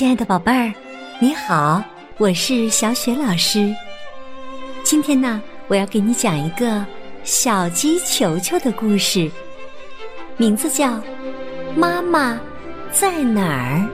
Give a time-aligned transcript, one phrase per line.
[0.00, 0.72] 亲爱的宝贝儿，
[1.18, 1.84] 你好，
[2.16, 3.70] 我是小雪老师。
[4.82, 6.82] 今天呢，我要给你讲一个
[7.22, 9.30] 小鸡球球的故事，
[10.38, 10.88] 名字叫
[11.76, 12.40] 《妈妈
[12.90, 13.86] 在哪儿》，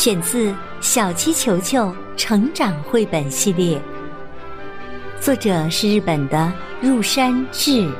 [0.00, 3.82] 选自《小鸡球球成长绘本》系列，
[5.20, 7.92] 作者是日本的入山志，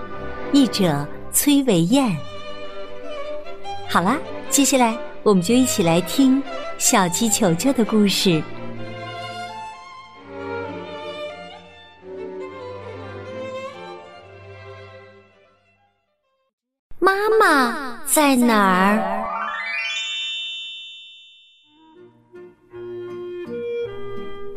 [0.52, 2.16] 译者崔维燕。
[3.88, 4.16] 好啦，
[4.48, 4.96] 接下来。
[5.22, 6.42] 我们就一起来听
[6.78, 8.42] 小鸡球球的故事。
[16.98, 19.24] 妈妈在哪儿？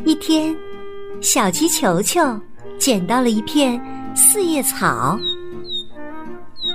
[0.06, 0.56] 一天，
[1.22, 2.22] 小鸡球球
[2.80, 3.80] 捡到了一片
[4.16, 5.18] 四叶草。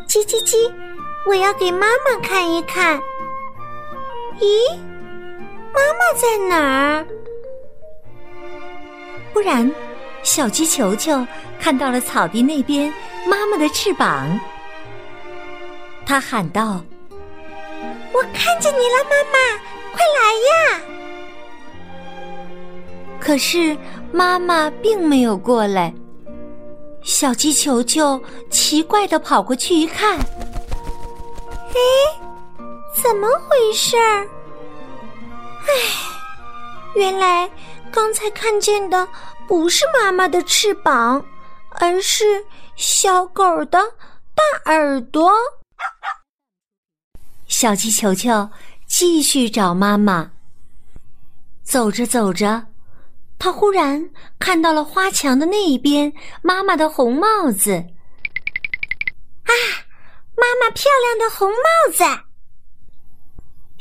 [0.07, 0.73] 叽叽叽，
[1.27, 3.01] 我要给妈妈看一看。
[4.39, 4.77] 咦，
[5.73, 6.57] 妈妈在哪
[6.95, 7.07] 儿？
[9.33, 9.71] 忽然，
[10.23, 11.27] 小鸡球球
[11.59, 12.93] 看到了草地那边
[13.27, 14.39] 妈妈的翅膀，
[16.05, 16.85] 他喊道
[18.13, 19.39] ：“我看见你了，妈妈，
[19.93, 20.81] 快来呀！”
[23.19, 23.77] 可是
[24.13, 25.95] 妈妈并没有过来。
[27.03, 31.77] 小鸡球球奇怪的跑过去一看，哎。
[33.03, 34.27] 怎么回事儿？
[35.67, 35.73] 唉，
[36.95, 37.51] 原来
[37.91, 39.07] 刚才看见的
[39.49, 41.25] 不是妈妈的翅膀，
[41.71, 42.45] 而是
[42.77, 43.79] 小狗的
[44.35, 45.33] 大耳朵。
[47.47, 48.49] 小鸡球球
[48.87, 50.31] 继续找妈妈。
[51.63, 52.65] 走着走着，
[53.39, 57.73] 他忽然看到了花墙的那一边妈妈的红帽子。
[57.73, 59.53] 啊，
[60.37, 62.05] 妈妈漂亮的红帽子！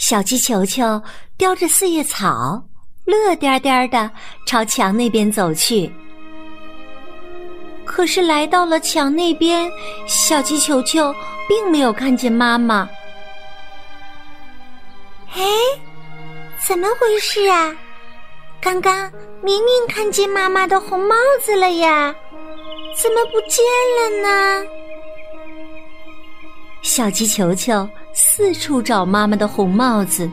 [0.07, 1.01] 小鸡球球
[1.35, 2.63] 叼着四叶草，
[3.05, 4.07] 乐颠颠的
[4.45, 5.91] 朝墙那边走去。
[7.85, 9.67] 可是来到了墙那边，
[10.05, 11.11] 小鸡球球
[11.49, 12.88] 并没有看见妈妈。
[15.33, 15.44] 哎，
[16.67, 17.75] 怎么回事啊？
[18.61, 19.11] 刚刚
[19.41, 22.13] 明明看见妈妈的红帽子了呀，
[22.95, 23.65] 怎么不见
[23.97, 24.67] 了呢？
[26.83, 27.89] 小鸡球球。
[28.17, 30.29] 四处找妈妈的红帽子，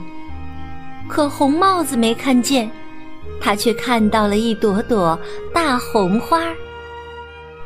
[1.09, 2.71] 可红帽子没看见，
[3.41, 5.19] 他却看到了一朵朵
[5.53, 6.39] 大红花。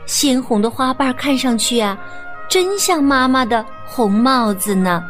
[0.06, 1.98] 鲜红的花瓣看上去啊，
[2.48, 5.04] 真像妈妈的红帽子呢。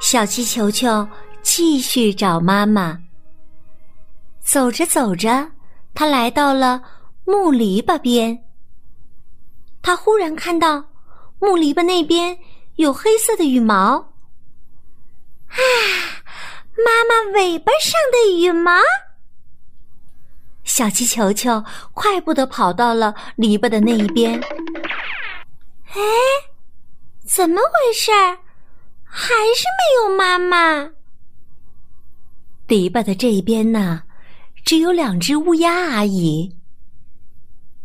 [0.00, 1.06] 小鸡球球
[1.42, 2.98] 继续找妈妈。
[4.40, 5.46] 走着走着，
[5.92, 6.80] 他来到了
[7.26, 8.38] 木篱笆边，
[9.82, 10.82] 他忽然看到。
[11.38, 12.38] 木篱笆那边
[12.76, 13.74] 有黑色的羽毛，
[15.48, 15.56] 啊！
[16.84, 18.72] 妈妈尾巴上的羽毛。
[20.64, 24.38] 小鸡球球快步的跑到了篱笆的那一边。
[25.90, 26.00] 哎，
[27.24, 28.12] 怎么回事？
[29.04, 30.90] 还是没有妈妈。
[32.66, 34.02] 篱笆的这一边呢，
[34.64, 36.54] 只有两只乌鸦而已。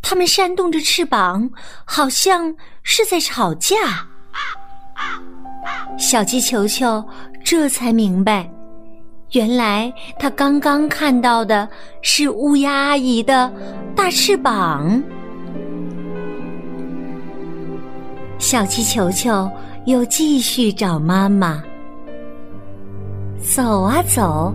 [0.03, 1.49] 它们扇动着翅膀，
[1.85, 2.53] 好像
[2.83, 4.05] 是在吵架。
[5.97, 7.03] 小鸡球球
[7.43, 8.47] 这才明白，
[9.31, 11.67] 原来他刚刚看到的
[12.01, 13.51] 是乌鸦阿姨的
[13.95, 15.01] 大翅膀。
[18.37, 19.49] 小鸡球球
[19.85, 21.63] 又继续找妈妈，
[23.41, 24.53] 走啊走，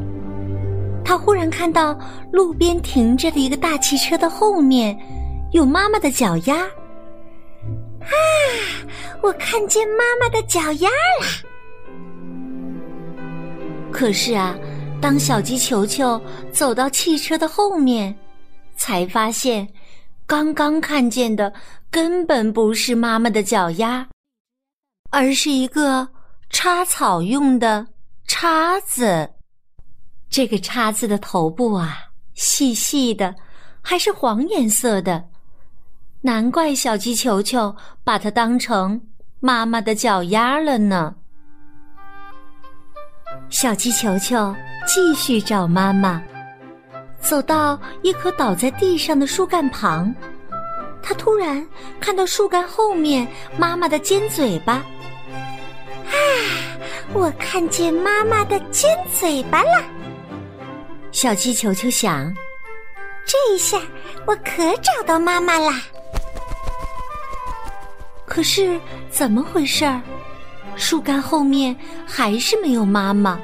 [1.02, 1.98] 他忽然看到
[2.30, 4.96] 路边停着的一个大汽车的后面。
[5.52, 6.56] 有妈妈的脚丫，
[8.00, 8.12] 啊！
[9.22, 11.26] 我看见妈妈的脚丫了。
[13.90, 14.54] 可是啊，
[15.00, 16.20] 当小鸡球球
[16.52, 18.14] 走到汽车的后面，
[18.76, 19.66] 才发现
[20.26, 21.50] 刚刚看见的
[21.90, 24.06] 根本不是妈妈的脚丫，
[25.10, 26.06] 而是一个
[26.50, 27.86] 插草用的
[28.26, 29.28] 叉子。
[30.28, 32.00] 这个叉子的头部啊，
[32.34, 33.34] 细细的，
[33.80, 35.24] 还是黄颜色的。
[36.20, 39.00] 难怪小鸡球球把它当成
[39.40, 41.14] 妈妈的脚丫了呢。
[43.50, 44.54] 小鸡球球
[44.86, 46.20] 继续找妈妈，
[47.20, 50.12] 走到一棵倒在地上的树干旁，
[51.02, 51.64] 他突然
[52.00, 53.26] 看到树干后面
[53.56, 54.74] 妈妈的尖嘴巴。
[54.74, 56.14] 啊！
[57.14, 59.82] 我看见妈妈的尖嘴巴了。
[61.10, 62.34] 小鸡球球想，
[63.24, 63.78] 这一下
[64.26, 65.80] 我可找到妈妈啦。
[68.28, 68.78] 可是
[69.10, 70.00] 怎么回事儿？
[70.76, 71.74] 树干后面
[72.06, 73.40] 还是没有妈妈。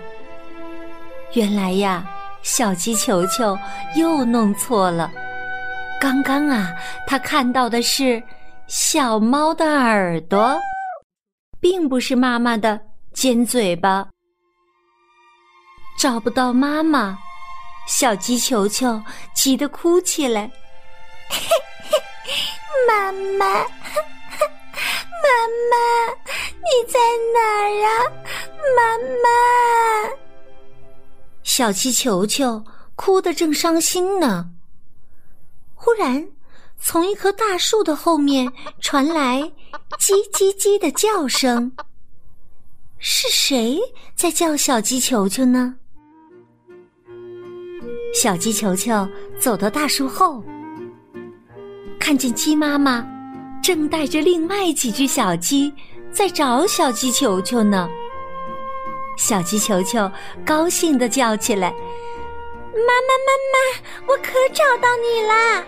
[1.32, 2.06] 原来呀，
[2.42, 3.58] 小鸡球球
[3.96, 5.10] 又弄错了。
[6.00, 6.70] 刚刚啊，
[7.06, 8.22] 他看到的是
[8.68, 10.56] 小猫的耳朵，
[11.60, 12.80] 并不是妈妈的
[13.12, 14.06] 尖嘴巴。
[15.98, 17.18] 找不到妈妈，
[17.88, 19.02] 小鸡球球
[19.34, 20.48] 急得哭起来。
[22.86, 23.64] 妈妈，妈
[31.56, 32.64] 小鸡球球
[32.96, 34.50] 哭得正伤心呢。
[35.72, 36.26] 忽然，
[36.80, 39.40] 从一棵大树的后面传来
[39.96, 41.70] “叽叽叽”的叫声。
[42.98, 43.78] 是谁
[44.16, 45.76] 在叫小鸡球球呢？
[48.12, 49.08] 小鸡球球
[49.38, 50.42] 走到大树后。
[52.00, 53.06] 看见鸡妈妈
[53.62, 55.72] 正带着另外几只小鸡
[56.10, 57.88] 在找小鸡球球呢，
[59.16, 60.10] 小鸡球球
[60.44, 61.70] 高兴的叫起来
[62.74, 63.56] ：“妈妈，妈妈，
[64.06, 65.64] 我可找到你啦！”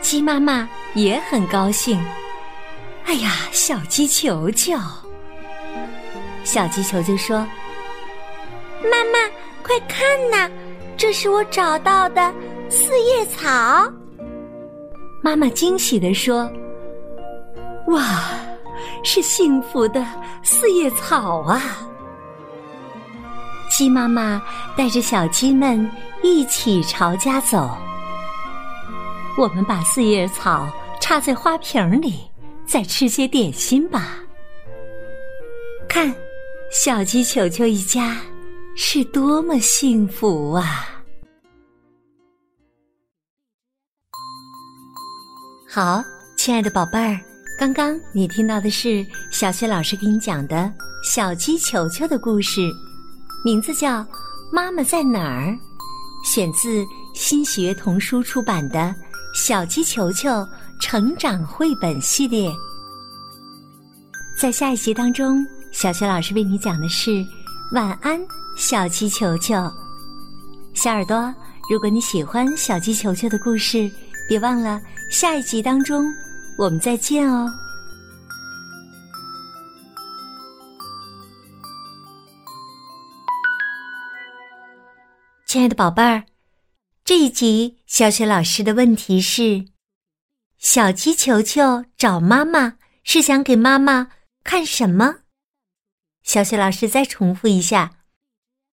[0.00, 2.02] 鸡妈妈也很高兴。
[3.04, 4.76] 哎呀，小鸡球球！
[6.44, 7.46] 小鸡球球说
[8.82, 9.18] ：“妈妈，
[9.62, 10.50] 快看呐，
[10.96, 12.32] 这是我找到的
[12.68, 13.92] 四叶草。”
[15.22, 16.50] 妈妈惊喜地说
[17.88, 18.30] ：“哇，
[19.02, 20.06] 是幸福的
[20.42, 21.60] 四叶草啊！”
[23.70, 24.42] 鸡妈妈
[24.76, 25.90] 带着小鸡们
[26.22, 27.70] 一起朝家走。
[29.38, 30.68] 我们把四叶草
[31.00, 32.20] 插在花瓶里，
[32.66, 34.16] 再吃些点心吧。
[35.88, 36.14] 看，
[36.70, 38.18] 小鸡球球一家
[38.76, 41.02] 是多么幸福啊！
[45.68, 46.02] 好，
[46.36, 47.18] 亲爱的宝贝儿，
[47.60, 50.72] 刚刚你听到的是小雪老师给你讲的
[51.04, 52.62] 小鸡球球的故事，
[53.44, 53.98] 名字叫
[54.50, 55.48] 《妈妈在哪儿》，
[56.24, 58.78] 选自新学童书出版的
[59.34, 60.30] 《小鸡球球
[60.80, 62.50] 成长绘本》系列。
[64.38, 67.22] 在下一集当中，小雪老师为你讲的是
[67.72, 68.18] 晚安，
[68.56, 69.54] 小鸡球球。
[70.72, 71.30] 小耳朵，
[71.70, 73.86] 如果你喜欢小鸡球球的故事。
[74.30, 74.80] 别忘了，
[75.10, 76.06] 下一集当中
[76.58, 77.50] 我们再见哦，
[85.46, 86.24] 亲爱的宝贝儿。
[87.02, 89.64] 这一集小雪老师的问题是：
[90.58, 94.12] 小鸡球球找妈妈是想给妈妈
[94.44, 95.20] 看什么？
[96.22, 97.96] 小雪老师再重复一下：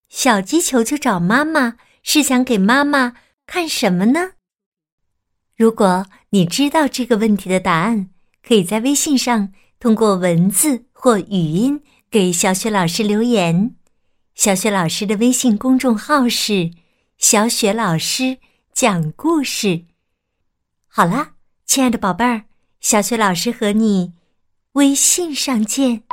[0.09, 3.13] 小鸡球球找妈妈是想给妈妈
[3.45, 4.33] 看什么呢？
[5.57, 8.09] 如果你知道这个问题的答案，
[8.47, 11.81] 可以在微信上通过文字或语音
[12.11, 13.75] 给小雪老师留言。
[14.35, 16.69] 小雪老师的微信公众号是
[17.17, 18.37] “小雪老师
[18.71, 19.85] 讲故事”。
[20.85, 21.33] 好啦，
[21.65, 22.43] 亲爱的宝贝儿，
[22.79, 24.13] 小雪老师和你
[24.73, 26.06] 微信上见。